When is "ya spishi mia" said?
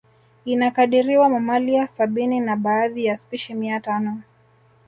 3.05-3.79